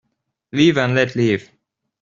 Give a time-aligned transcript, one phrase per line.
[0.51, 1.47] Live and let live.